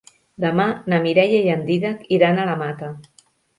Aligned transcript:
Demà 0.45 0.63
na 0.93 0.99
Mireia 1.03 1.43
i 1.49 1.53
en 1.57 1.63
Dídac 1.69 2.11
iran 2.19 2.43
a 2.47 2.51
la 2.53 2.59
Mata. 2.65 2.93